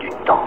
[0.00, 0.44] du temps.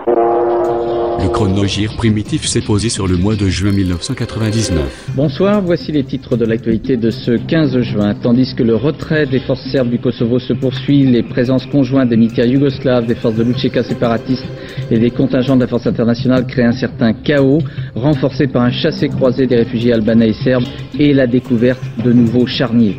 [1.21, 5.11] Le chronogire primitif s'est posé sur le mois de juin 1999.
[5.15, 8.13] Bonsoir, voici les titres de l'actualité de ce 15 juin.
[8.15, 12.17] Tandis que le retrait des forces serbes du Kosovo se poursuit, les présences conjointes des
[12.17, 14.45] militaires yougoslaves, des forces de Lucheka séparatistes
[14.89, 17.59] et des contingents de la force internationale créent un certain chaos,
[17.95, 20.65] renforcé par un chassé-croisé des réfugiés albanais et serbes
[20.97, 22.97] et la découverte de nouveaux charniers.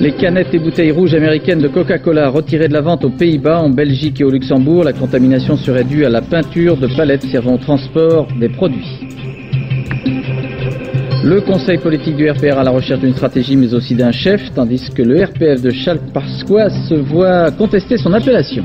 [0.00, 3.68] Les canettes et bouteilles rouges américaines de Coca-Cola retirées de la vente aux Pays-Bas, en
[3.68, 7.58] Belgique et au Luxembourg, la contamination serait due à la peinture de palettes servant au
[7.58, 8.98] transport des produits.
[11.22, 14.88] Le conseil politique du RPR à la recherche d'une stratégie mais aussi d'un chef, tandis
[14.88, 18.64] que le RPF de Challes-Pasqua se voit contester son appellation.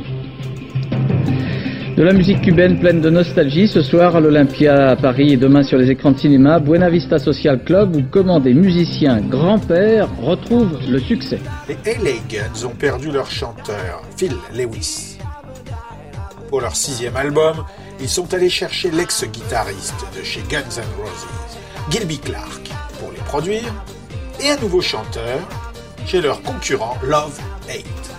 [1.95, 5.63] De la musique cubaine pleine de nostalgie ce soir à l'Olympia à Paris et demain
[5.63, 10.77] sur les écrans de cinéma, Buena Vista Social Club où comment des musiciens grands-pères retrouvent
[10.89, 11.39] le succès.
[11.69, 15.19] Les LA Guns ont perdu leur chanteur, Phil Lewis.
[16.49, 17.63] Pour leur sixième album,
[18.01, 21.27] ils sont allés chercher l'ex-guitariste de chez Guns N' Roses,
[21.89, 23.73] Gilby Clark, pour les produire,
[24.43, 25.39] et un nouveau chanteur
[26.05, 28.15] chez leur concurrent Love Hate,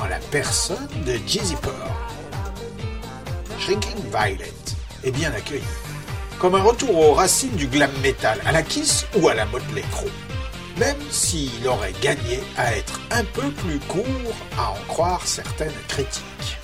[0.00, 2.03] en la personne de Jizzy Pearl.
[3.64, 4.52] Shrinking Violet
[5.04, 5.62] est bien accueilli.
[6.38, 9.82] Comme un retour aux racines du glam metal, à la Kiss ou à la Motley
[9.90, 10.10] Crue.
[10.76, 14.04] Même s'il aurait gagné à être un peu plus court,
[14.58, 16.58] à en croire certaines critiques.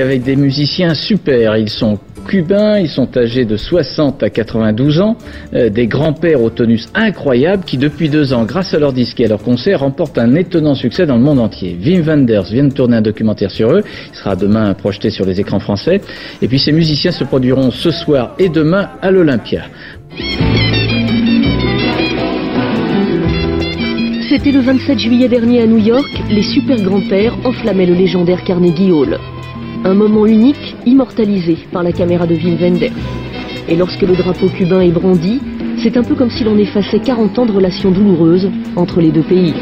[0.00, 1.56] Avec des musiciens super.
[1.56, 5.16] Ils sont cubains, ils sont âgés de 60 à 92 ans,
[5.54, 9.26] euh, des grands-pères au tonus incroyable qui depuis deux ans, grâce à leur disque et
[9.26, 11.78] à leur concert, remportent un étonnant succès dans le monde entier.
[11.84, 13.82] Wim Wenders vient de tourner un documentaire sur eux,
[14.12, 16.00] il sera demain projeté sur les écrans français,
[16.42, 19.62] et puis ces musiciens se produiront ce soir et demain à l'Olympia.
[24.28, 28.92] C'était le 27 juillet dernier à New York, les super grands-pères enflammaient le légendaire Carnegie
[28.92, 29.18] Hall.
[29.84, 32.78] Un moment unique, immortalisé par la caméra de Wim.
[33.68, 35.40] Et lorsque le drapeau cubain est brandi,
[35.82, 39.22] c'est un peu comme si l'on effaçait 40 ans de relations douloureuses entre les deux
[39.22, 39.54] pays.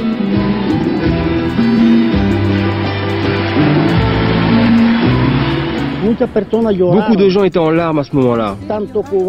[6.03, 8.57] Beaucoup de gens étaient en larmes à ce moment-là.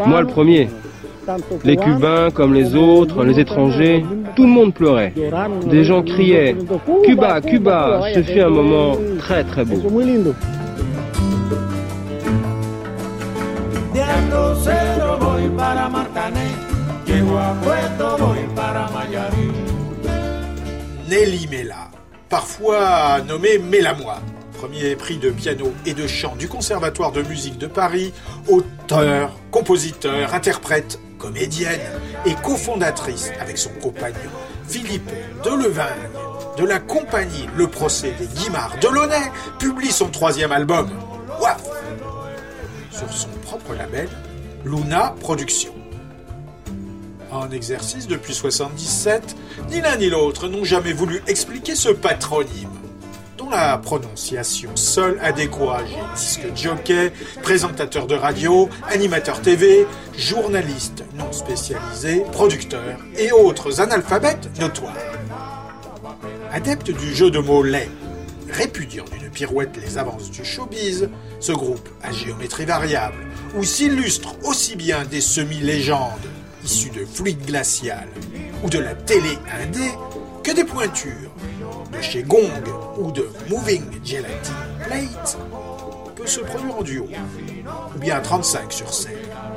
[0.07, 0.69] Moi le premier.
[1.63, 4.03] Les Cubains comme les autres, les étrangers,
[4.35, 5.13] tout le monde pleurait.
[5.69, 6.55] Des gens criaient
[7.03, 8.01] Cuba, Cuba.
[8.15, 9.75] Ce fut un moment très très beau.
[21.09, 21.91] Nelly Mela,
[22.29, 24.23] parfois nommée Mélamoine,
[24.53, 28.13] premier prix de piano et de chant du Conservatoire de musique de Paris,
[28.47, 31.81] auteur, compositeur, interprète, comédienne
[32.25, 34.31] et cofondatrice avec son compagnon
[34.65, 35.11] Philippe
[35.43, 36.09] Delevingne
[36.57, 39.29] de la compagnie Le Procès des Guimards Delaunay,
[39.59, 40.89] publie son troisième album,
[41.41, 41.63] Waf,
[42.91, 44.07] sur son propre label,
[44.65, 45.73] Luna Productions.
[47.31, 49.35] En exercice depuis 77,
[49.69, 52.69] ni l'un ni l'autre n'ont jamais voulu expliquer ce patronyme,
[53.37, 61.31] dont la prononciation seule a découragé disque jockey, présentateur de radio, animateur TV, journaliste non
[61.31, 64.93] spécialisé, producteur et autres analphabètes notoires.
[66.51, 67.89] Adepte du jeu de mots laid,
[68.51, 71.09] répudiant d'une pirouette les avances du showbiz,
[71.39, 73.17] ce groupe à géométrie variable,
[73.55, 76.29] où s'illustrent aussi bien des semi-légendes
[76.63, 78.07] issus de fluide glacial
[78.63, 79.89] ou de la télé indé
[80.43, 81.31] que des pointures
[81.91, 82.63] de chez Gong
[82.97, 84.53] ou de Moving Gelatin
[84.85, 85.37] Plate
[86.15, 87.07] peut se produire en duo,
[87.95, 89.13] ou bien à 35 sur scène,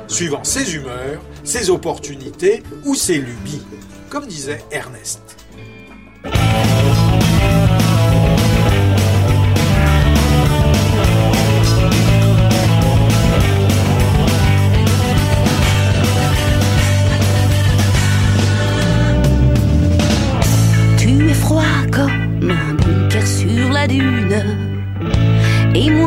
[0.07, 3.63] suivant ses humeurs, ses opportunités ou ses lubies,
[4.09, 5.21] comme disait Ernest.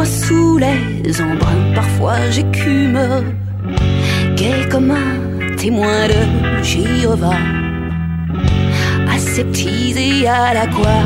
[0.07, 2.99] Sous les embruns, parfois j'écume.
[4.37, 7.41] Gai comme un témoin de Jéhovah.
[9.13, 10.99] Aseptisé à la quoi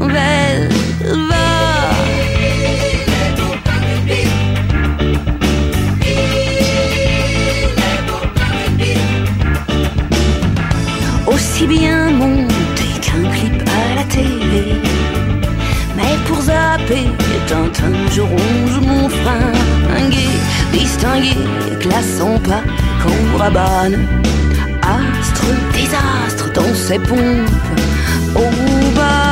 [0.00, 0.28] va.
[11.26, 14.80] Aussi bien monté qu'un clip à la télé.
[15.96, 17.06] Mais pour zapper
[17.72, 20.28] Tintin, je ronge mon fringué,
[20.72, 21.36] distingué,
[21.80, 22.62] classant pas
[23.02, 23.92] qu'on.
[24.82, 27.18] Astre, désastre dans ses pompes,
[28.34, 29.27] au barane.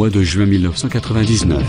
[0.00, 1.62] Mois de juin 1999.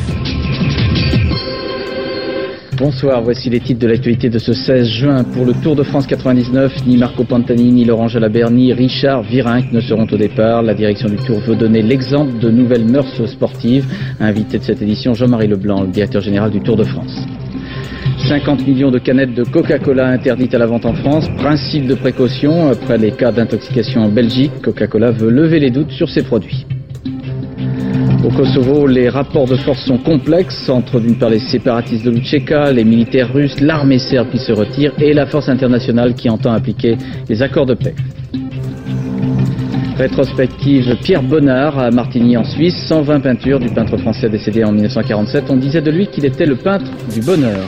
[2.77, 5.25] Bonsoir, voici les titres de l'actualité de ce 16 juin.
[5.25, 9.73] Pour le Tour de France 99, ni Marco Pantani, ni Laurent Jalabert, ni Richard Virenque
[9.73, 10.61] ne seront au départ.
[10.61, 13.85] La direction du Tour veut donner l'exemple de nouvelles mœurs sportives.
[14.21, 17.27] Invité de cette édition, Jean-Marie Leblanc, le directeur général du Tour de France.
[18.29, 21.27] 50 millions de canettes de Coca-Cola interdites à la vente en France.
[21.35, 26.07] Principe de précaution, après les cas d'intoxication en Belgique, Coca-Cola veut lever les doutes sur
[26.09, 26.65] ses produits.
[28.24, 32.72] Au Kosovo, les rapports de force sont complexes entre d'une part les séparatistes de Lucheka,
[32.72, 36.98] les militaires russes, l'armée serbe qui se retire et la force internationale qui entend appliquer
[37.28, 37.96] les accords de paix.
[39.98, 45.46] Rétrospective Pierre Bonnard à Martigny en Suisse, 120 peintures du peintre français décédé en 1947.
[45.50, 47.68] On disait de lui qu'il était le peintre du bonheur.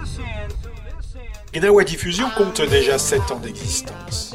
[1.53, 4.33] Gnawa Diffusion compte déjà 7 ans d'existence.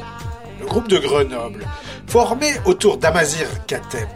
[0.59, 1.65] Le groupe de Grenoble,
[2.05, 4.09] formé autour d'Amazir Kateb,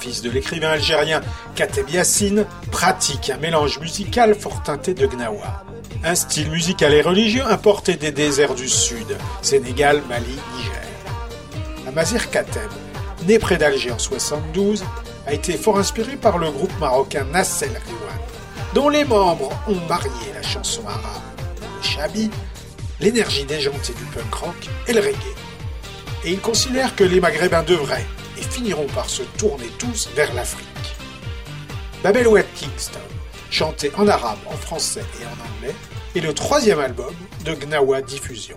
[0.00, 1.20] fils de l'écrivain algérien
[1.54, 5.64] Kateb Yassine, pratique un mélange musical fort teinté de Gnawa.
[6.02, 10.24] Un style musical et religieux importé des déserts du Sud, Sénégal, Mali,
[10.56, 10.82] Niger.
[11.86, 12.70] Amazir Kateb,
[13.26, 14.82] né près d'Alger en 72,
[15.26, 18.18] a été fort inspiré par le groupe marocain Nassel Riwan,
[18.74, 21.25] dont les membres ont marié la chanson arabe.
[23.00, 25.34] L'énergie déjantée du punk rock et le reggae.
[26.24, 28.06] Et il considère que les Maghrébins devraient
[28.38, 30.66] et finiront par se tourner tous vers l'Afrique.
[32.02, 32.98] Babel Wet Kingston,
[33.50, 35.74] chanté en arabe, en français et en anglais,
[36.14, 37.14] est le troisième album
[37.44, 38.56] de Gnawa Diffusion.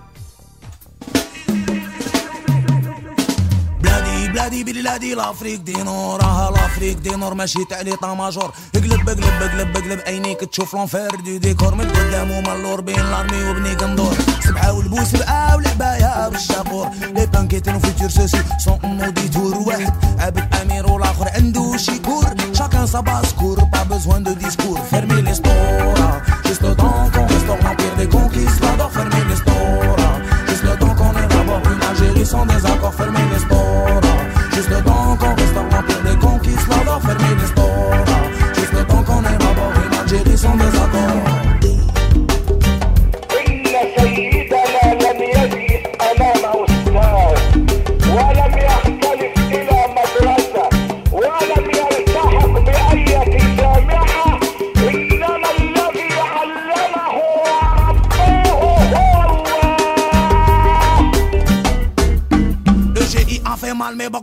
[4.32, 7.34] بلادي بلادي لافريك دي نورها لافريك دي نور.
[7.34, 10.00] ماشي تعليطة ماجور اقلب اقلب اقلب اقلب.
[10.08, 11.76] عينيك تشوف لونفير دي ديكور.
[11.76, 14.14] من قدام ومالور بين لارمي وبني قندور.
[14.44, 19.94] سبعة والبوس سبعة والعباية بالشابور لي بانكيتين وفيتور سوسي سون مو ديتور واحد.
[20.20, 26.22] عبد امير والآخر عنده شيكور شاكان سا باسكور با بوزوان دو ديسكور فيرمي لي ستورا
[26.46, 26.74] جست لو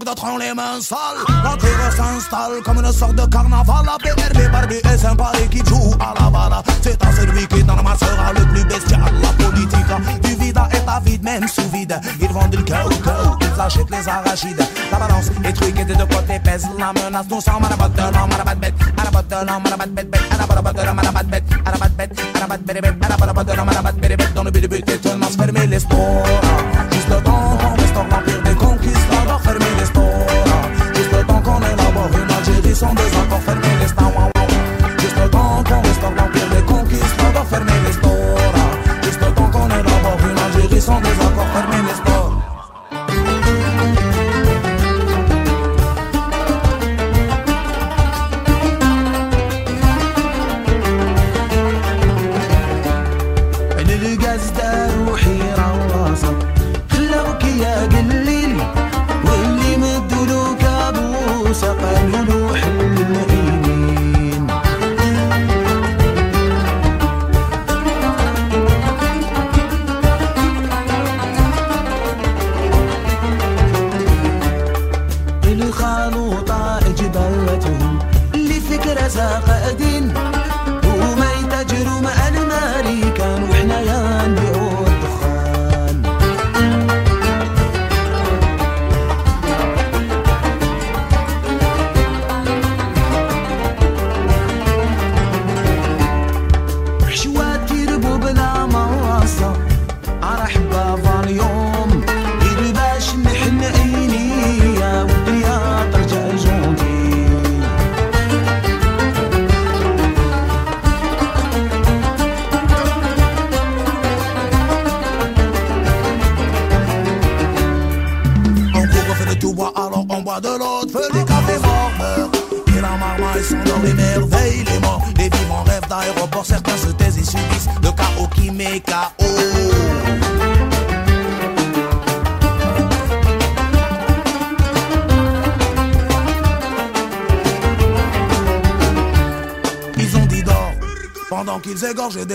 [0.07, 1.25] d'autres les mains sales.
[1.43, 3.85] La s'installe comme une sorte de carnaval.
[3.85, 6.63] La PRB Barbie est sympa et qui joue à la bala.
[6.81, 9.01] C'est à celui qui dans ma sera le plus bestial.
[9.21, 12.01] La politique du vide est avide, même sous vide.
[12.21, 14.65] Ils vendent le cœur au ils achètent les arachides.
[14.93, 17.27] La balance est truquée des deux côtés, pèse la menace.
[17.29, 19.35] Nous sommes à la botte de l'homme, à la batte bête, à la botte de
[19.35, 21.71] l'homme, à la batte bête, à la botte de l'homme, à la batte bête, à
[21.73, 23.97] la batte bête, à la batte bête, à la botte de l'homme, à la batte
[23.97, 26.76] bête, dans le but de buter tout fermer les sports.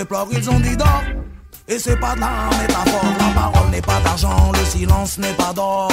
[0.01, 1.03] Déplorent, ils ont dit d'or.
[1.67, 5.53] Et c'est pas de la métaphore, la parole n'est pas d'argent, le silence n'est pas
[5.53, 5.91] d'or.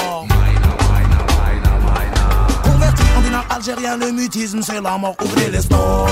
[2.63, 6.09] Converti en dinar algérien, le mutisme c'est la mort, ouvrez les stores.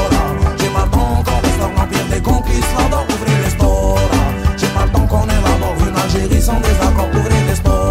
[0.59, 4.11] J'ai pas le temps qu'on restaure l'empire des conquistadors, ouvrez les stores.
[4.59, 7.86] J'ai pas le temps qu'on élabore une Algérie sans désaccord, ouvrez les stores.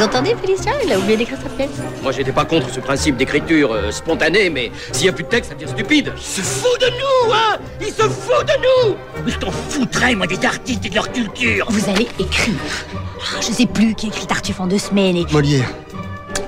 [0.00, 1.68] Vous entendez, Félicien Il a oublié d'écrire sa pièce.
[2.02, 5.28] Moi, j'étais pas contre ce principe d'écriture euh, spontanée, mais s'il y a plus de
[5.28, 6.10] texte, ça devient stupide.
[6.16, 10.14] Il se fout de nous, hein Il se fout de nous Mais je t'en foutrais,
[10.14, 11.66] moi, des artistes et de leur culture.
[11.68, 12.54] Vous allez écrire.
[12.94, 15.26] Ah, je sais plus qui écrit Tartuffe en deux semaines et...
[15.30, 15.68] Molière.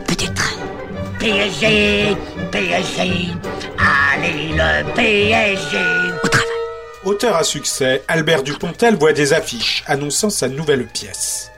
[0.07, 0.57] Peut-être.
[1.19, 2.17] PSG,
[2.51, 3.03] PSG,
[3.77, 5.77] allez le PSG.
[6.25, 6.49] Au travail.
[7.05, 11.52] Auteur à succès, Albert Dupontel voit des affiches annonçant sa nouvelle pièce.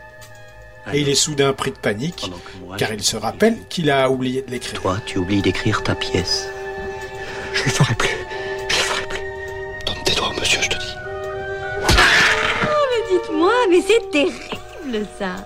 [0.92, 2.30] Et il est soudain pris de panique,
[2.76, 4.80] car il se rappelle qu'il a oublié de l'écrire.
[4.80, 6.48] Toi, tu oublies d'écrire ta pièce.
[7.54, 8.08] Je le ferai plus.
[8.68, 9.20] Je le ferai plus.
[9.86, 10.94] Donne tes doigts, monsieur, je te dis.
[11.88, 15.36] Oh, mais dites-moi, mais c'est terrible, ça.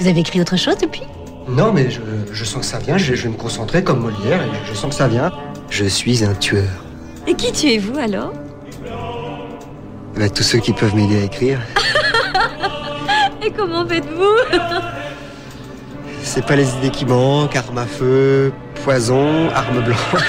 [0.00, 1.02] Vous avez écrit autre chose depuis?
[1.48, 2.00] Non, mais je,
[2.32, 2.98] je sens que ça vient.
[2.98, 5.30] Je, je vais me concentrer comme Molière et je, je sens que ça vient.
[5.70, 6.68] Je suis un tueur.
[7.26, 8.32] Et qui tuez-vous, alors?
[10.16, 11.60] Bah, tous ceux qui peuvent m'aider à écrire.
[13.46, 14.36] Et comment faites-vous
[16.24, 17.54] C'est pas les idées qui manquent.
[17.54, 19.98] Arme à feu, poison, arme blanche.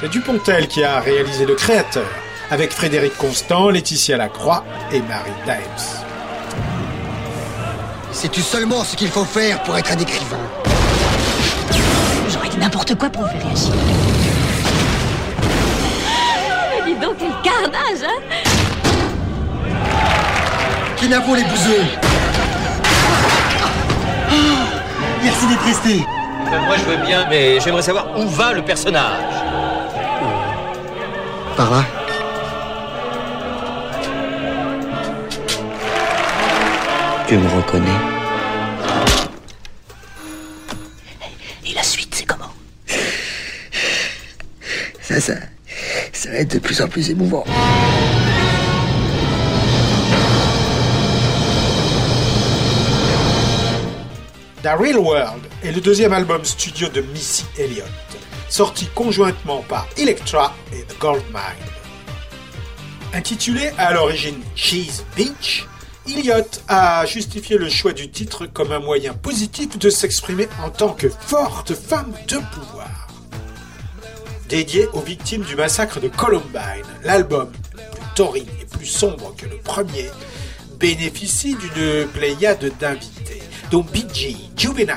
[0.00, 2.08] C'est Dupontel qui a réalisé Le Créateur,
[2.50, 5.84] avec Frédéric Constant, Laetitia Lacroix et Marie Dimes.
[8.12, 10.38] Sais-tu seulement ce qu'il faut faire pour être un écrivain?
[12.30, 13.74] J'aurais dit n'importe quoi pour vous faire réagir.
[17.18, 18.20] Quel carnage, hein
[20.96, 21.84] Kinavo les bouseux
[24.30, 24.34] Ah,
[25.22, 26.04] Merci d'être resté.
[26.52, 29.22] Euh, moi, je veux bien, mais j'aimerais savoir où va le personnage.
[31.56, 31.84] Par là.
[37.26, 38.17] Tu me reconnais?
[46.44, 47.44] De plus en plus émouvant.
[54.62, 57.86] The Real World est le deuxième album studio de Missy Elliott,
[58.48, 61.68] sorti conjointement par Elektra et The Gold Mine.
[63.14, 65.66] Intitulé à l'origine Cheese Beach,
[66.08, 70.92] Elliott a justifié le choix du titre comme un moyen positif de s'exprimer en tant
[70.92, 72.97] que forte femme de pouvoir.
[74.48, 77.82] Dédié aux victimes du massacre de Columbine, l'album, plus
[78.14, 80.08] taurine et plus sombre que le premier,
[80.80, 84.06] bénéficie d'une pléiade d'invités, dont Bee
[84.56, 84.94] Juvenile,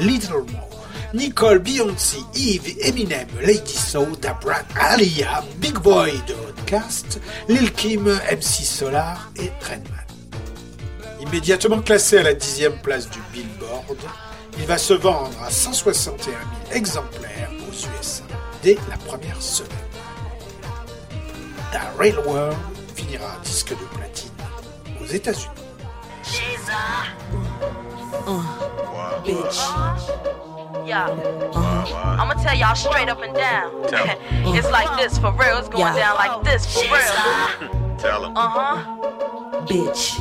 [0.00, 0.68] Little Mo,
[1.14, 8.64] Nicole, Beyoncé, Eve, Eminem, Lady Soul, Dabra, Alia, Big Boy de Outcast, Lil Kim, MC
[8.64, 9.97] Solar et Redman.
[11.28, 13.98] Immédiatement classé à la dixième place du Billboard,
[14.58, 16.36] il va se vendre à 161 000
[16.72, 18.22] exemplaires aux USA
[18.62, 19.68] dès la première semaine.
[21.72, 22.56] The Real World
[22.96, 24.30] finira disque de platine
[25.00, 25.52] aux États-Unis.
[29.24, 29.58] bitch.
[30.86, 31.08] Yeah.
[32.18, 33.70] I'ma tell y'all straight up and down.
[34.56, 35.58] it's like this for real.
[35.58, 36.14] It's going Yeah.
[36.14, 37.98] down like this for real.
[37.98, 38.32] Tell him.
[38.36, 38.76] Uh huh.
[39.66, 40.16] Bitch.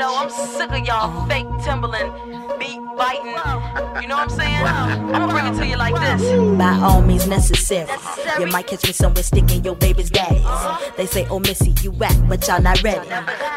[0.00, 2.10] Know, I'm sick of y'all fake Timberland
[2.58, 3.59] beat biting.
[4.00, 4.64] You know what I'm saying?
[4.64, 6.58] I'ma bring it to you like this.
[6.58, 7.88] By all means necessary.
[8.38, 10.44] You might catch me somewhere sticking your baby's daddies.
[10.96, 13.08] They say, oh Missy, you whack, but y'all not ready.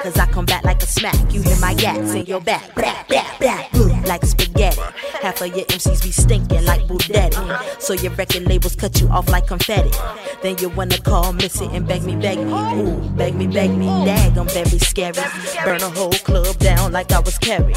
[0.03, 1.15] Cause I come back like a smack.
[1.33, 2.75] You hear my yaks in your back.
[2.75, 3.73] Back, back, back.
[4.05, 4.81] Like spaghetti.
[5.21, 7.37] Half of your MCs be stinking like Daddy.
[7.79, 9.91] So your record labels cut you off like confetti.
[10.41, 12.53] Then you wanna call Missy and beg me, beg me.
[12.53, 13.87] Ooh, beg me, beg me.
[14.05, 15.13] Dag, I'm very scary.
[15.63, 17.73] Burn a whole club down like I was Carrie.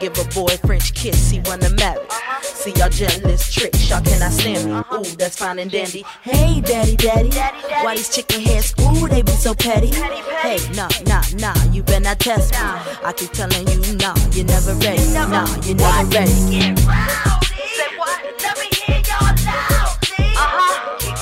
[0.00, 2.06] Give a boy French kiss, he wanna marry.
[2.42, 4.72] See y'all jealous tricks, y'all cannot stand me.
[4.92, 6.04] Ooh, that's fine and dandy.
[6.22, 7.30] Hey, daddy, daddy.
[7.30, 7.84] daddy, daddy.
[7.84, 8.74] Why these chicken heads?
[8.80, 9.88] Ooh, they be so petty.
[9.88, 12.58] Hey, nah, nah, nah, you better not test me.
[12.58, 15.06] I keep telling you, nah, you're never ready.
[15.12, 16.32] Nah, you're never ready.
[16.32, 18.22] Say what?
[18.42, 20.34] Let me hear y'all loudly.
[20.36, 20.96] Uh-huh.
[20.98, 21.18] Keep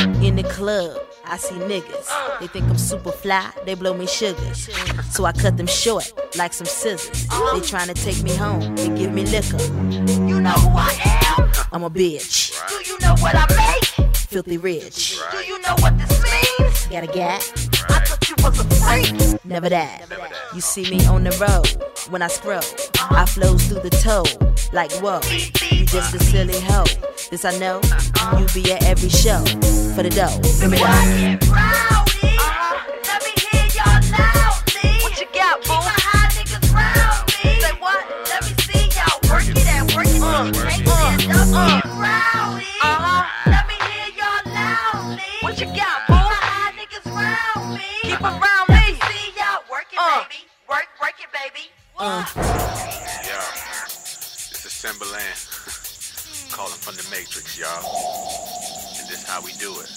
[0.00, 2.40] In the club, I see niggas.
[2.40, 4.70] They think I'm super fly, they blow me sugars.
[5.10, 7.26] So I cut them short like some scissors.
[7.52, 9.58] They trying to take me home, they give me liquor.
[10.26, 10.90] You know who I
[11.36, 11.52] am?
[11.72, 14.16] I'm a bitch, Do you know what I make?
[14.30, 15.18] filthy rich.
[15.32, 16.86] Do you know what this means?
[16.86, 17.42] Got a gap?
[17.90, 19.44] I thought you was a freak.
[19.44, 20.06] Never that.
[20.54, 22.62] You see me on the road when I scroll.
[23.10, 24.24] I flows through the toe
[24.72, 25.20] like whoa.
[25.76, 26.84] You just a silly hoe.
[27.30, 27.80] This I know.
[28.40, 29.44] You be at every show
[29.94, 30.36] for the dough.
[30.60, 31.38] Give me that.
[48.02, 48.49] Get rowdy.
[56.90, 57.86] From the Matrix, y'all.
[58.98, 59.90] And this how we do it.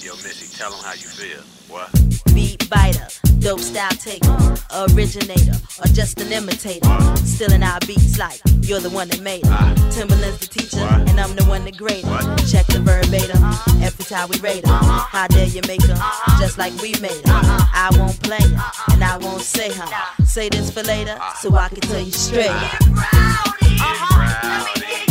[0.00, 1.42] Yo, Missy, tell them how you feel.
[1.68, 1.92] What?
[2.32, 3.06] Beat biter,
[3.40, 4.32] dope style taker,
[4.72, 6.88] originator, or just an imitator.
[7.16, 9.52] Stealing our beats like you're the one that made them.
[9.52, 9.90] Ah.
[9.90, 12.08] Timberland's the teacher, and I'm the one that graded.
[12.48, 13.42] Check the verbatim,
[13.84, 14.72] is how we rate 'em.
[14.72, 15.98] How dare you make 'em
[16.38, 17.44] just like we made 'em.
[17.74, 20.24] I won't play 'em, and I won't say huh.
[20.24, 21.36] Say this for later, ah.
[21.42, 22.48] so I can tell you straight.
[22.50, 23.46] Ah.
[23.60, 25.05] This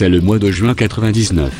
[0.00, 1.52] C'est le mois de juin 99.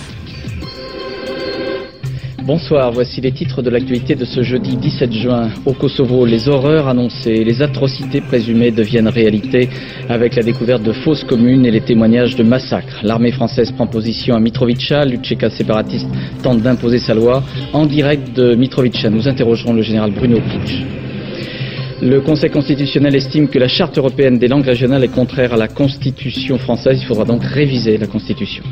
[2.42, 5.50] Bonsoir, voici les titres de l'actualité de ce jeudi 17 juin.
[5.66, 9.68] Au Kosovo, les horreurs annoncées les atrocités présumées deviennent réalité
[10.09, 13.00] avec la découverte de fausses communes et les témoignages de massacres.
[13.03, 16.09] L'armée française prend position à Mitrovica, l'Utcheka séparatiste
[16.42, 17.42] tente d'imposer sa loi.
[17.74, 21.09] En direct de Mitrovica, nous interrogerons le général Bruno Puig.
[22.02, 25.68] Le Conseil constitutionnel estime que la charte européenne des langues régionales est contraire à la
[25.68, 26.98] Constitution française.
[27.02, 28.64] Il faudra donc réviser la Constitution.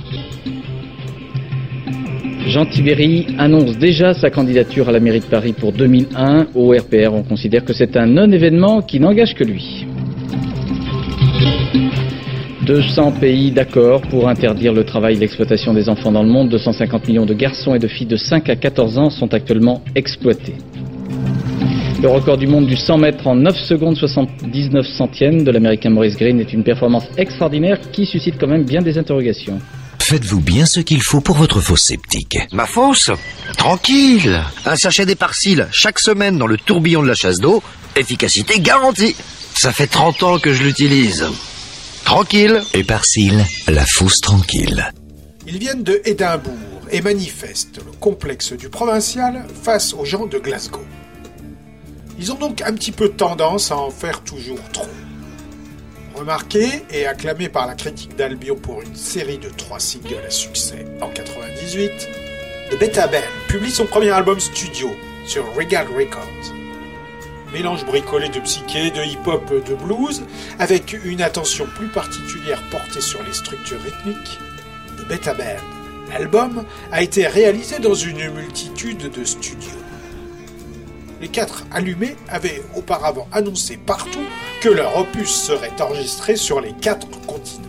[2.47, 6.47] Jean Tibéry annonce déjà sa candidature à la mairie de Paris pour 2001.
[6.55, 9.87] Au RPR, on considère que c'est un non-événement qui n'engage que lui.
[12.64, 16.49] 200 pays d'accord pour interdire le travail et l'exploitation des enfants dans le monde.
[16.49, 20.55] 250 millions de garçons et de filles de 5 à 14 ans sont actuellement exploités.
[22.01, 26.17] Le record du monde du 100 mètres en 9 secondes 79 centièmes de l'américain Maurice
[26.17, 29.59] Green est une performance extraordinaire qui suscite quand même bien des interrogations.
[29.99, 33.11] Faites-vous bien ce qu'il faut pour votre fosse septique Ma fosse
[33.57, 37.65] Tranquille Un sachet d'éparcile chaque semaine dans le tourbillon de la chasse d'eau,
[37.97, 39.17] efficacité garantie
[39.55, 41.27] Ça fait 30 ans que je l'utilise.
[42.05, 44.93] Tranquille Éparcile, la fosse tranquille.
[45.49, 46.55] Ils viennent de Édimbourg
[46.93, 50.85] et manifestent le complexe du provincial face aux gens de Glasgow.
[52.19, 54.89] Ils ont donc un petit peu tendance à en faire toujours trop.
[56.17, 60.85] Remarqué et acclamé par la critique d'Albion pour une série de trois singles à succès
[61.01, 61.91] en 98,
[62.71, 63.09] The Beta
[63.47, 64.91] publie son premier album studio
[65.25, 66.55] sur Regal Records.
[67.53, 70.23] Mélange bricolé de psyché, de hip-hop, de blues,
[70.59, 74.39] avec une attention plus particulière portée sur les structures rythmiques,
[74.99, 79.88] The Beta Band, l'album, a été réalisé dans une multitude de studios.
[81.21, 84.25] Les quatre allumés avaient auparavant annoncé partout
[84.61, 87.67] que leur opus serait enregistré sur les quatre continents.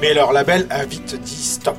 [0.00, 1.76] Mais leur label a vite dit stop.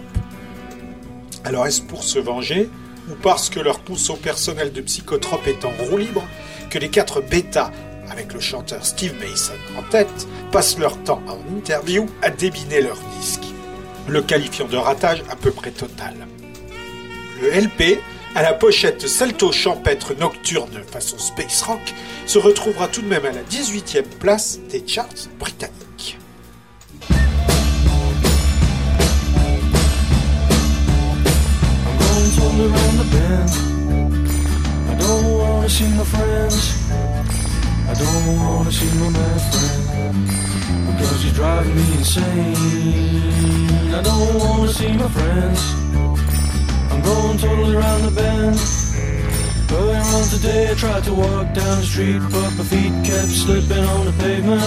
[1.45, 2.69] Alors est-ce pour se venger
[3.09, 6.23] ou parce que leur conso personnel de psychotrope est en roue libre
[6.69, 7.71] que les quatre bêtas,
[8.11, 12.97] avec le chanteur Steve Mason en tête, passent leur temps en interview à débiner leur
[13.19, 13.45] disque,
[14.07, 16.15] le qualifiant de ratage à peu près total.
[17.41, 17.99] Le LP,
[18.35, 21.93] à la pochette salto champêtre nocturne au space rock,
[22.25, 26.17] se retrouvera tout de même à la 18e place des charts britanniques.
[32.19, 33.51] going totally around the bend.
[34.89, 36.03] I don't wanna see my
[45.09, 46.08] friends.
[46.99, 48.59] I'm going totally around the bend.
[49.71, 50.67] Earlier on today.
[50.71, 54.59] I tried to walk down the street But my feet kept slipping on the pavement.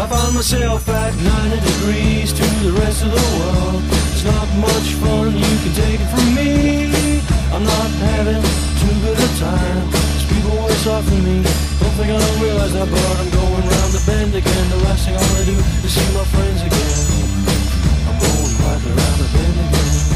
[0.00, 3.84] I found myself at 90 degrees to the rest of the world.
[4.16, 7.20] It's not much fun, you can take it from me.
[7.52, 8.40] I'm not having
[8.80, 9.84] too good a time.
[9.92, 11.44] There's people off than me.
[11.84, 14.64] Don't think I don't realize that But I'm going round the bend again.
[14.72, 16.96] The last thing I wanna do is see my friends again.
[18.08, 20.13] I'm going quietly round the bend again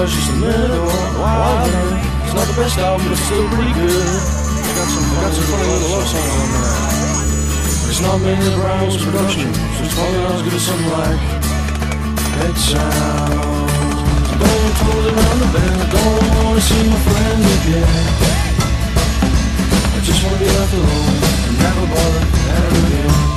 [0.00, 0.88] Boys just a minute ago.
[1.20, 1.60] Wow,
[2.24, 3.92] it's not the best album, but it's still pretty good.
[3.92, 6.80] I got some, I got some funny little love songs on there.
[7.84, 11.20] It's not the Browns production, so it's probably not as good as something like
[12.32, 14.28] Pet Sounds.
[14.40, 17.92] Don't close around the bend, I don't wanna see my friends again.
[19.84, 21.12] I just wanna be left alone
[21.44, 22.24] and never bother
[22.56, 23.29] ever again.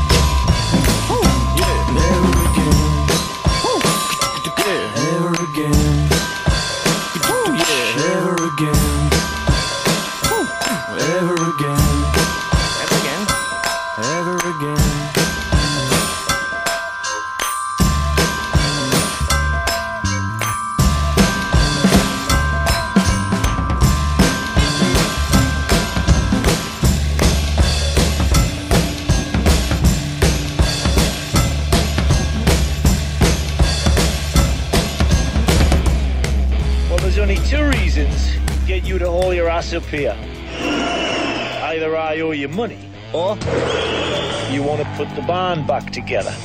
[44.96, 46.36] Put the band back together.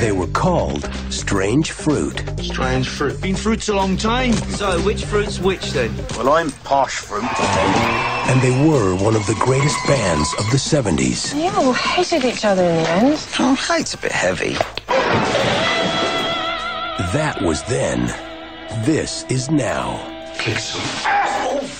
[0.00, 2.22] They were called Strange Fruit.
[2.40, 3.20] Strange fruit.
[3.20, 4.32] Been fruits a long time.
[4.32, 5.94] So, which fruit's which then?
[6.16, 7.24] Well, I'm Posh Fruit.
[7.40, 11.34] And they were one of the greatest bands of the 70s.
[11.34, 13.26] You all hated each other in the end.
[13.38, 14.54] Oh, hate's a bit heavy.
[17.12, 18.06] That was then.
[18.84, 19.98] This is now.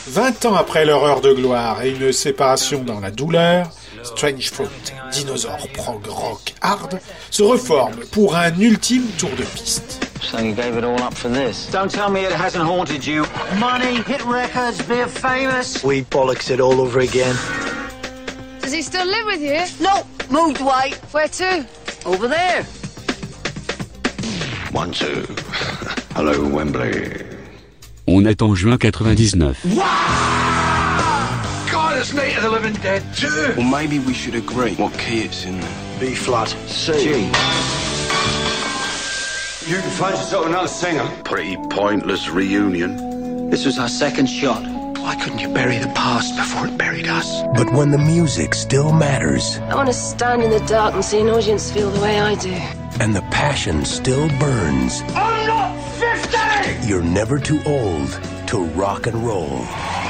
[0.08, 3.70] 20 ans après leur heure de gloire et une séparation dans la douleur,
[4.02, 4.68] Strange Fruit,
[5.12, 6.98] dinosaure prog rock hard,
[7.30, 10.06] se reforme pour un ultime tour de piste.
[10.22, 11.68] So you gave it all up for this?
[11.70, 13.24] Don't tell me it hasn't haunted you.
[13.58, 15.82] Money, hit records, being famous.
[15.82, 17.34] We bollocks it all over again.
[18.60, 19.64] Does he still live with you?
[19.84, 20.92] No, moved away.
[21.12, 21.66] Where to?
[22.04, 22.64] Over there.
[24.72, 25.26] One, two.
[26.14, 27.29] Hello, Wembley.
[28.12, 29.56] On est en juin 99.
[29.66, 29.84] Wow!
[31.70, 33.54] God, it's neat of the living dead, too.
[33.56, 35.60] Well, maybe we should agree what key it's in.
[36.00, 36.48] B flat.
[36.66, 36.92] C.
[36.92, 37.08] G.
[39.70, 41.08] You can find yourself another singer.
[41.24, 43.48] Pretty pointless reunion.
[43.48, 44.60] This was our second shot.
[44.98, 47.42] Why couldn't you bury the past before it buried us?
[47.54, 51.20] But when the music still matters I want to stand in the dark and see
[51.20, 52.52] an audience feel the way I do.
[53.00, 55.79] and the passion still burns, I'm not 50!
[56.86, 58.10] You're never too old
[58.46, 59.64] to rock and roll.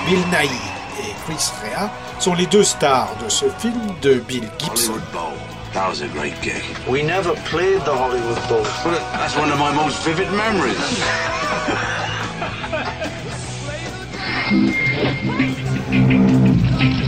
[0.07, 0.61] Bill Nighy
[1.01, 4.93] et Chris Rea sont les deux stars de ce film de Bill Gibson.
[4.93, 5.33] Hollywood Bowl.
[5.73, 6.63] That was a great gig.
[6.89, 8.65] We never played the Hollywood Bowl.
[8.85, 10.77] That's one of my most vivid memories.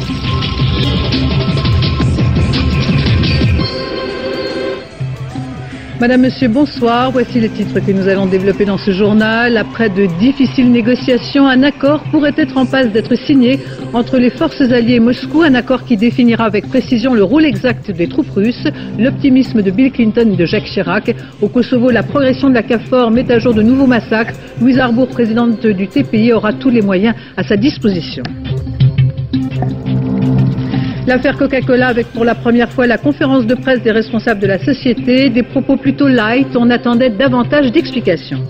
[6.02, 7.12] Madame, Monsieur, bonsoir.
[7.12, 9.56] Voici les titres que nous allons développer dans ce journal.
[9.56, 13.60] Après de difficiles négociations, un accord pourrait être en passe d'être signé
[13.92, 17.92] entre les forces alliées et Moscou, un accord qui définira avec précision le rôle exact
[17.92, 18.66] des troupes russes,
[18.98, 21.14] l'optimisme de Bill Clinton et de Jacques Chirac.
[21.40, 24.34] Au Kosovo, la progression de la CAFOR met à jour de nouveaux massacres.
[24.60, 28.24] Louise Arbour, présidente du TPI, aura tous les moyens à sa disposition.
[31.06, 34.58] L'affaire Coca-Cola avec pour la première fois la conférence de presse des responsables de la
[34.58, 38.44] société, des propos plutôt light, on attendait davantage d'explications.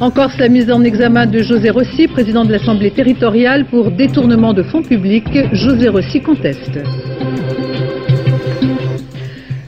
[0.00, 4.54] En Corse, la mise en examen de José Rossi, président de l'Assemblée territoriale pour détournement
[4.54, 5.38] de fonds publics.
[5.52, 6.78] José Rossi conteste.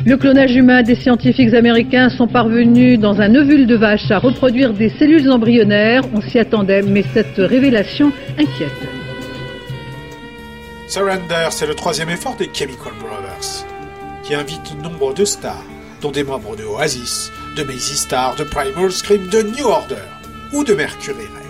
[0.06, 4.72] Le clonage humain des scientifiques américains sont parvenus dans un ovule de vache à reproduire
[4.72, 6.02] des cellules embryonnaires.
[6.14, 8.97] On s'y attendait, mais cette révélation inquiète.
[10.88, 13.66] Surrender, c'est le troisième effort des Chemical Brothers,
[14.24, 15.62] qui invite nombre de stars,
[16.00, 19.96] dont des membres de Oasis, de Maisy Star, de Primal Scream, de New Order
[20.54, 21.44] ou de Mercury Rev.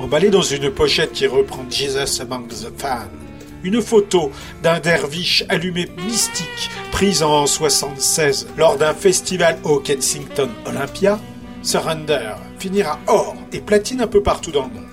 [0.00, 3.10] Emballé dans une pochette qui reprend Jesus Among the Fans,
[3.62, 4.32] une photo
[4.62, 11.20] d'un derviche allumé mystique prise en 76 lors d'un festival au Kensington Olympia,
[11.60, 14.83] Surrender finira or et platine un peu partout dans le monde.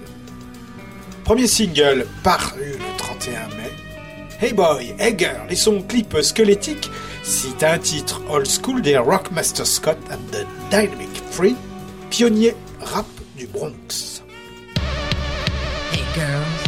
[1.31, 3.71] Premier single paru le 31 mai.
[4.41, 6.91] Hey Boy, Hey Girl et son clip squelettique
[7.23, 11.55] citent un titre old school des Rockmaster Scott and the Dynamic Free,
[12.09, 13.05] pionnier rap
[13.37, 14.21] du Bronx.
[15.93, 16.67] Hey girls,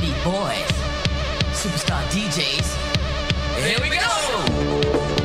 [0.00, 0.74] beat boys,
[1.54, 2.66] superstar DJs.
[3.62, 5.15] Here we go!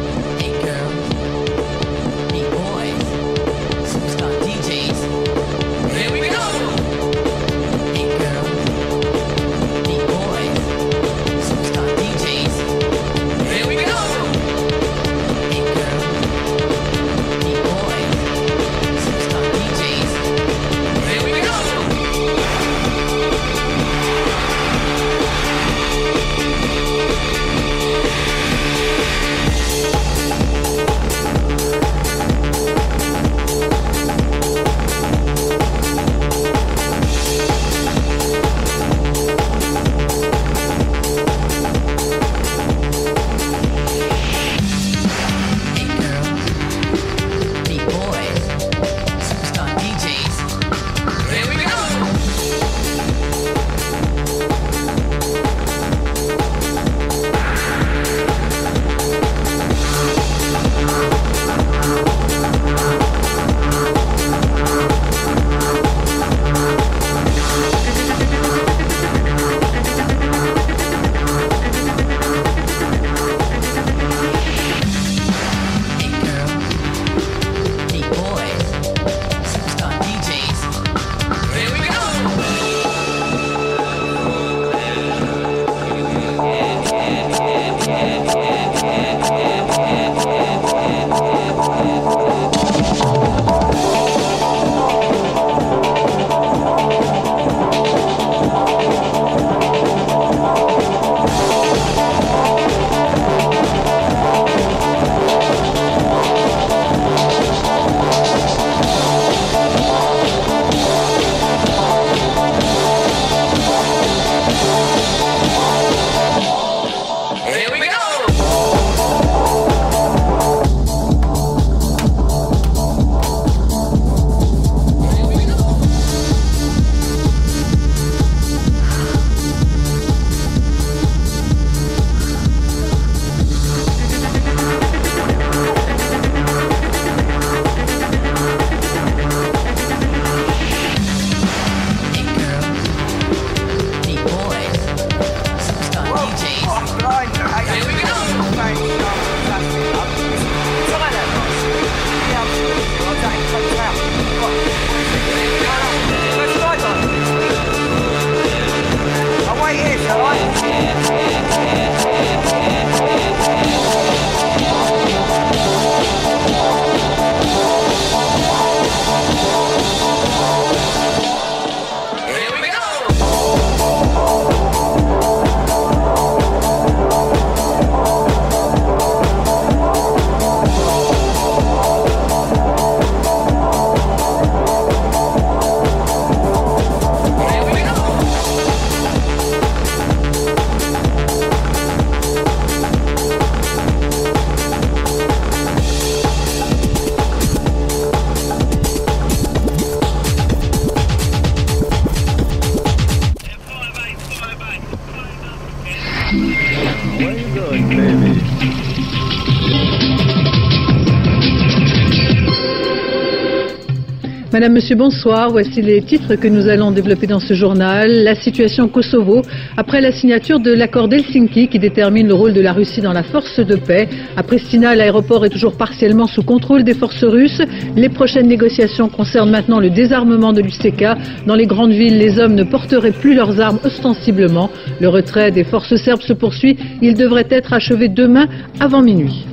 [214.54, 215.50] Madame, Monsieur, bonsoir.
[215.50, 218.12] Voici les titres que nous allons développer dans ce journal.
[218.26, 219.44] La situation Kosovo,
[219.78, 223.24] après la signature de l'accord d'Helsinki qui détermine le rôle de la Russie dans la
[223.24, 224.10] force de paix.
[224.36, 227.62] À Pristina, l'aéroport est toujours partiellement sous contrôle des forces russes.
[227.96, 231.06] Les prochaines négociations concernent maintenant le désarmement de l'UCK.
[231.48, 234.70] Dans les grandes villes, les hommes ne porteraient plus leurs armes ostensiblement.
[235.00, 236.76] Le retrait des forces serbes se poursuit.
[237.02, 238.48] Il devrait être achevé demain
[238.82, 239.46] avant minuit.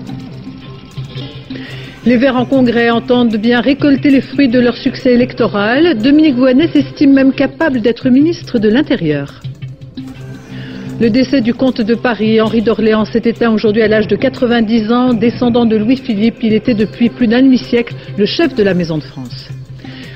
[2.08, 5.98] Les Verts en congrès entendent bien récolter les fruits de leur succès électoral.
[5.98, 9.42] Dominique Voynet s'estime même capable d'être ministre de l'Intérieur.
[11.02, 14.90] Le décès du comte de Paris, Henri d'Orléans, s'est éteint aujourd'hui à l'âge de 90
[14.90, 15.12] ans.
[15.12, 19.04] Descendant de Louis-Philippe, il était depuis plus d'un demi-siècle le chef de la Maison de
[19.04, 19.50] France.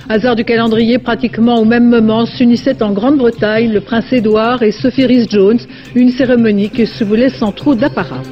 [0.08, 5.04] Hasard du calendrier, pratiquement au même moment, s'unissaient en Grande-Bretagne le prince Édouard et Sophie
[5.04, 5.60] Rhys-Jones,
[5.94, 8.22] une cérémonie qui se voulait sans trop d'apparat.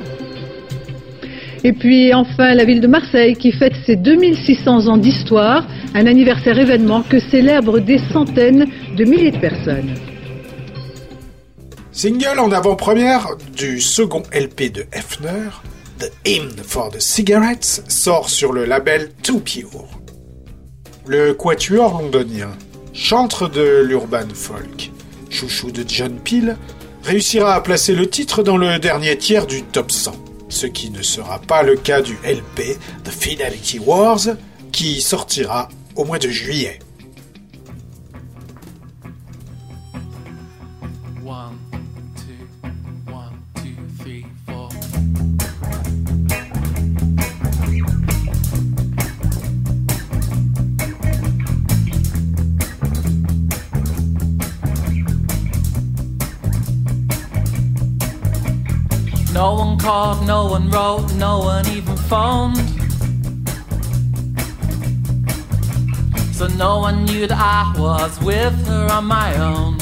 [1.62, 6.58] Et puis enfin la ville de Marseille qui fête ses 2600 ans d'histoire, un anniversaire
[6.58, 9.94] événement que célèbrent des centaines de milliers de personnes.
[11.92, 15.50] Single en avant-première du second LP de Hefner,
[15.98, 19.86] The Hymn for the Cigarettes, sort sur le label Too Pure.
[21.06, 22.52] Le quatuor londonien,
[22.94, 24.90] chantre de l'urban folk,
[25.28, 26.56] chouchou de John Peel,
[27.02, 31.02] réussira à placer le titre dans le dernier tiers du top 100 ce qui ne
[31.02, 34.20] sera pas le cas du LP The Fidelity Wars
[34.72, 36.78] qui sortira au mois de juillet.
[68.10, 69.78] Was with her on my own.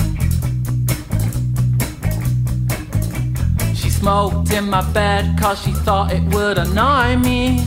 [3.75, 7.65] She smoked in my bed cause she thought it would annoy me.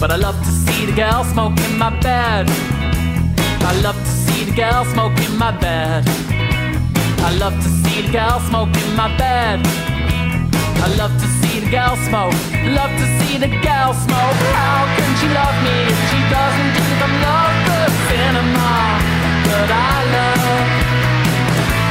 [0.00, 2.46] But I love to see the girl smoke in my bed.
[3.70, 6.04] I love to see the girl smoke in my bed.
[7.28, 9.60] I love to see the girl smoke in my bed.
[10.84, 11.37] I love to
[11.70, 12.32] girl smoke.
[12.64, 14.40] Love to see the girl smoke.
[14.56, 18.72] How can she love me if she doesn't even love the cinema
[19.44, 20.68] that I love?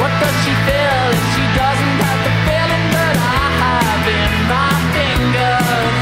[0.02, 4.74] What does she feel if she doesn't have the feeling that I have in my
[4.98, 5.98] fingers?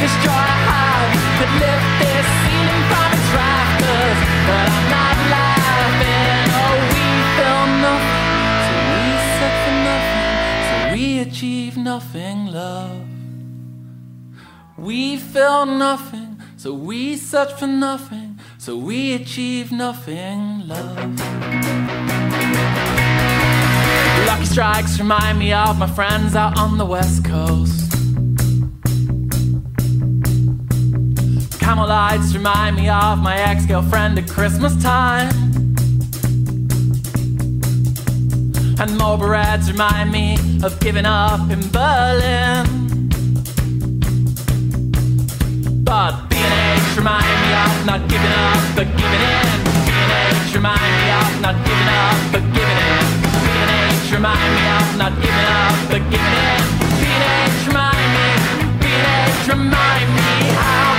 [0.00, 4.83] This joy I have could lift this ceiling from its rafters, but I'm
[11.34, 13.08] achieve nothing, love.
[14.78, 21.18] We feel nothing, so we search for nothing, so we achieve nothing, love.
[24.28, 27.90] Lucky strikes remind me of my friends out on the west coast.
[31.58, 35.43] Camel lights remind me of my ex girlfriend at Christmas time.
[38.76, 42.66] And Marlboro Reds remind me of giving up in Berlin.
[45.84, 49.60] But B&H remind me of not giving up but giving in.
[49.86, 53.06] B&H remind me of not giving up but giving in.
[53.44, 56.62] B&H remind me of not giving up but giving in.
[56.98, 58.26] B&H remind me,
[58.82, 60.93] B&H remind me how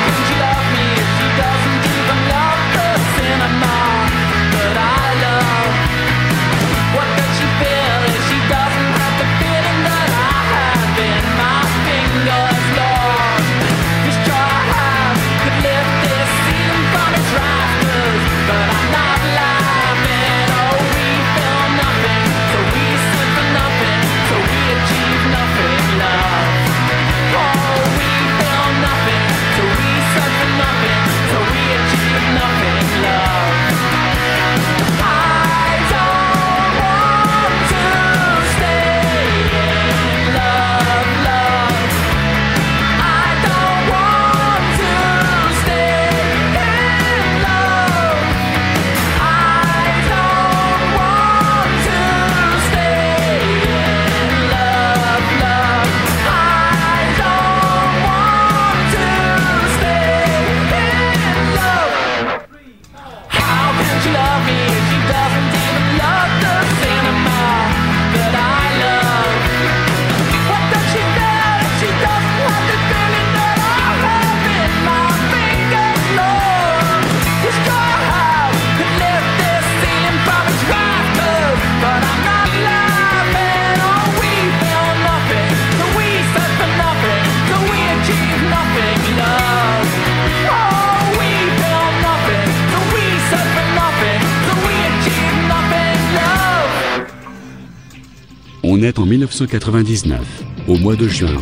[98.98, 101.42] en 1999, au mois de juin.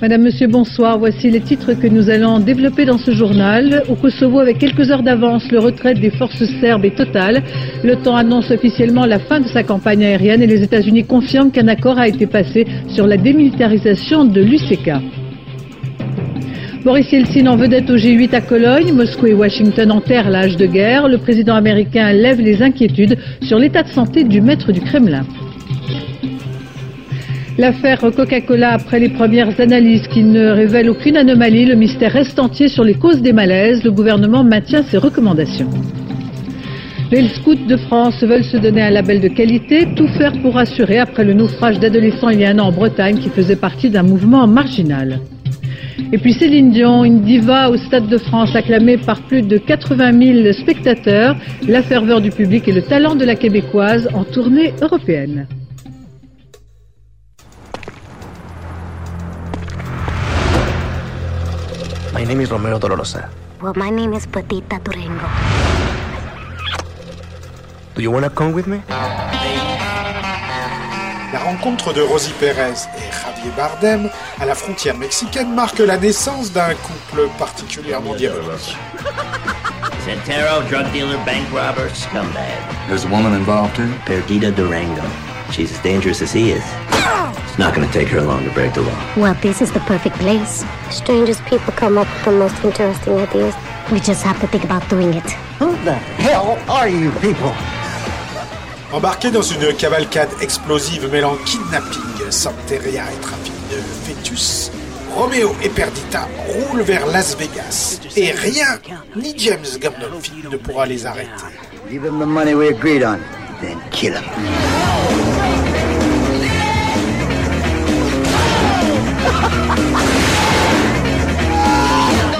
[0.00, 0.98] Madame, Monsieur, bonsoir.
[0.98, 3.84] Voici les titres que nous allons développer dans ce journal.
[3.88, 7.42] Au Kosovo, avec quelques heures d'avance, le retrait des forces serbes est total.
[7.84, 11.98] L'OTAN annonce officiellement la fin de sa campagne aérienne et les États-Unis confirment qu'un accord
[11.98, 14.90] a été passé sur la démilitarisation de l'UCK.
[16.84, 18.92] Boris Yeltsin en vedette au G8 à Cologne.
[18.92, 21.06] Moscou et Washington enterrent l'âge de guerre.
[21.06, 25.24] Le président américain lève les inquiétudes sur l'état de santé du maître du Kremlin.
[27.56, 32.66] L'affaire Coca-Cola, après les premières analyses qui ne révèlent aucune anomalie, le mystère reste entier
[32.66, 33.84] sur les causes des malaises.
[33.84, 35.70] Le gouvernement maintient ses recommandations.
[37.12, 40.98] Les scouts de France veulent se donner un label de qualité, tout faire pour assurer
[40.98, 44.02] après le naufrage d'adolescents il y a un an en Bretagne qui faisait partie d'un
[44.02, 45.20] mouvement marginal.
[46.10, 50.42] Et puis Céline Dion, une diva au Stade de France acclamée par plus de 80
[50.42, 51.36] 000 spectateurs,
[51.66, 55.46] la ferveur du public et le talent de la québécoise en tournée européenne.
[62.14, 63.28] My name is Romero Dolorosa.
[63.62, 65.26] Well, my name is Petita Durango.
[67.94, 68.80] Do you wanna come with me?
[71.32, 76.52] La rencontre de Rosie Perez et Javier Bardem à la frontière mexicaine marque la naissance
[76.52, 78.76] d'un couple particulièrement diabolique.
[80.04, 82.44] Santero, drug dealer, bank robber, scumbag.
[82.86, 83.88] There's a woman involved too?
[84.04, 85.02] Perdita Durango.
[85.50, 86.64] She's as dangerous as he is.
[87.48, 88.98] It's not gonna take her long to break the law.
[89.16, 90.64] Well, this is the perfect place.
[90.90, 93.54] Strangest people come up with the most interesting ideas.
[93.90, 95.30] We just have to think about doing it.
[95.58, 97.54] Who the hell are you people?
[98.92, 104.70] Embarqués dans une cavalcade explosive mêlant kidnapping, santeria et trafic de fœtus,
[105.14, 108.00] Roméo et Perdita roulent vers Las Vegas.
[108.16, 108.78] Et rien,
[109.16, 111.30] ni James Gandolfini ne pourra les arrêter.
[111.90, 113.18] Give him the money we agreed on,
[113.62, 114.24] then kill him.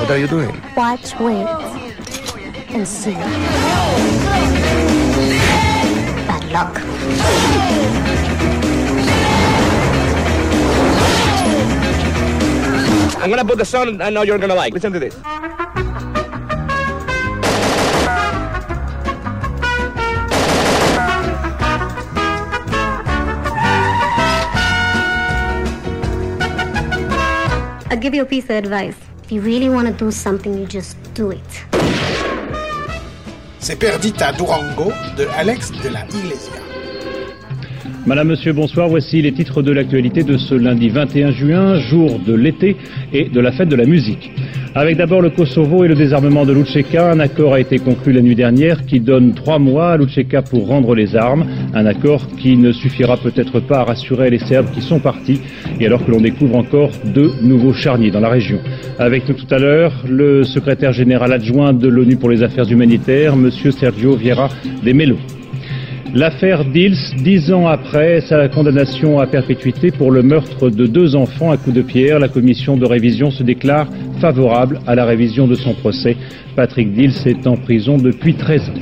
[0.01, 0.53] What are you doing?
[0.77, 1.47] Watch, wait,
[2.75, 3.17] and see.
[6.53, 6.77] Bad luck.
[13.23, 14.75] I'm gonna put the song I know you're gonna like.
[14.75, 15.17] Listen to this.
[27.91, 28.97] I'll give you a piece of advice.
[29.25, 31.91] If you really want to do something, you just do it.
[33.65, 36.61] C'est Perdita Durango de Alex de la Iglesia.
[38.05, 38.89] Madame, Monsieur, bonsoir.
[38.89, 42.77] Voici les titres de l'actualité de ce lundi 21 juin, jour de l'été
[43.13, 44.33] et de la fête de la musique.
[44.75, 48.23] Avec d'abord le Kosovo et le désarmement de Lucheka, un accord a été conclu la
[48.23, 51.45] nuit dernière qui donne trois mois à Lucheka pour rendre les armes.
[51.75, 55.43] Un accord qui ne suffira peut-être pas à rassurer les Serbes qui sont partis
[55.79, 58.61] et alors que l'on découvre encore deux nouveaux charniers dans la région.
[58.99, 63.37] Avec nous tout à l'heure, le secrétaire général adjoint de l'ONU pour les affaires humanitaires,
[63.37, 64.49] Monsieur Sergio Vieira
[64.83, 65.18] de Mello.
[66.15, 71.51] L'affaire Dils, dix ans après sa condamnation à perpétuité pour le meurtre de deux enfants
[71.51, 73.89] à coups de pierre, la commission de révision se déclare
[74.21, 76.19] favorable à la révision de son procès.
[76.55, 78.75] Patrick Dils est en prison depuis 13 ans.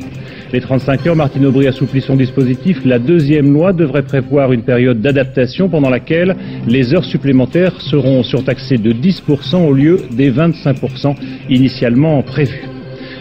[0.52, 2.84] Les 35 heures, Martine Aubry assouplit son dispositif.
[2.84, 6.34] La deuxième loi devrait prévoir une période d'adaptation pendant laquelle
[6.66, 11.14] les heures supplémentaires seront surtaxées de 10% au lieu des 25%
[11.48, 12.79] initialement prévus.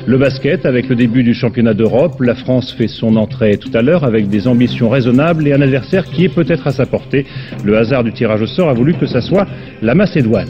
[0.10, 3.84] Le basket, avec le début du championnat d'Europe, la France fait son entrée tout à
[3.84, 7.28] l'heure avec des ambitions raisonnables et un adversaire qui est peut-être à sa portée.
[7.64, 9.46] Le hasard du tirage au sort a voulu que ça soit
[9.84, 10.50] la Macédoine.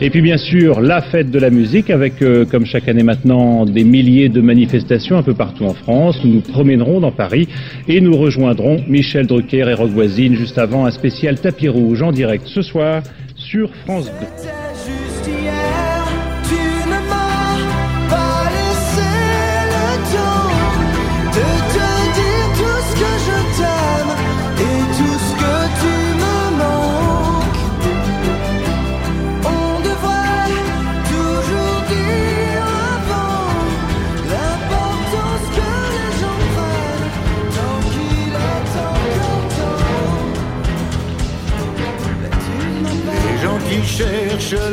[0.00, 3.66] Et puis bien sûr, la fête de la musique avec, euh, comme chaque année maintenant,
[3.66, 6.18] des milliers de manifestations un peu partout en France.
[6.24, 7.46] Nous nous promènerons dans Paris
[7.86, 12.10] et nous rejoindrons Michel Drucker et Rock Voisine juste avant un spécial tapis rouge en
[12.10, 13.04] direct ce soir
[13.36, 14.10] sur France
[14.42, 14.61] 2.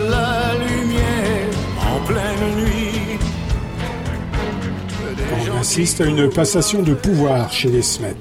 [0.10, 3.20] La lumière en pleine nuit.
[5.52, 8.16] On assiste à une passation de pouvoir chez les Smets.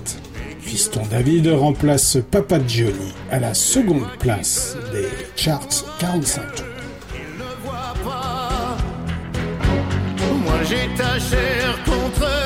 [0.61, 5.69] Fiston David remplace Papa Johnny à la seconde place des charts
[6.01, 6.67] 45 tours.
[10.45, 12.38] Moi j'ai ta chair contre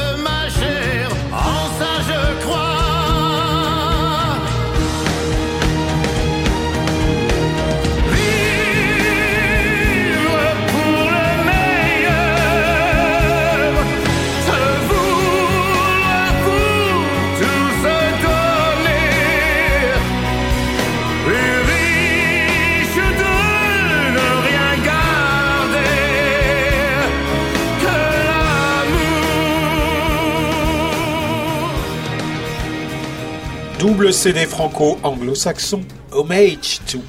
[33.82, 35.80] double CD franco-anglo-saxon,
[36.12, 37.00] Homage to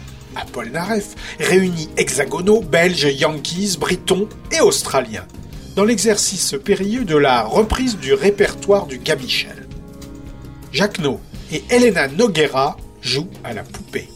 [0.52, 5.28] Polnareff, réunit hexagonaux, belges, yankees, britons et australiens,
[5.76, 9.68] dans l'exercice périlleux de la reprise du répertoire du Gamichel.
[10.72, 11.20] Jacques No
[11.52, 14.10] et Elena Noguera jouent à la poupée.